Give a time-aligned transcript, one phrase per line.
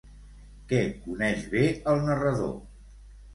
[0.71, 2.57] Què coneix bé el narrador?